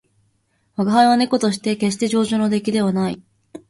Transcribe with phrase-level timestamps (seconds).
[0.77, 3.21] 吾輩は猫として決して上乗の出来ではない